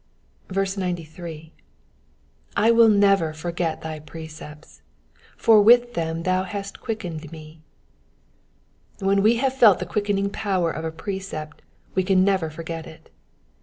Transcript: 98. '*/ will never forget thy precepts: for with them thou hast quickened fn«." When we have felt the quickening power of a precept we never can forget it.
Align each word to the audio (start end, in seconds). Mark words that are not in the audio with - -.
98. 0.49 1.51
'*/ 2.55 2.71
will 2.75 2.89
never 2.89 3.33
forget 3.33 3.81
thy 3.83 3.99
precepts: 3.99 4.81
for 5.37 5.61
with 5.61 5.93
them 5.93 6.23
thou 6.23 6.41
hast 6.43 6.81
quickened 6.81 7.21
fn«." 7.21 7.59
When 8.97 9.21
we 9.21 9.35
have 9.35 9.53
felt 9.53 9.77
the 9.77 9.85
quickening 9.85 10.31
power 10.31 10.71
of 10.71 10.83
a 10.85 10.91
precept 10.91 11.61
we 11.93 12.01
never 12.01 12.47
can 12.49 12.55
forget 12.55 12.87
it. 12.87 13.11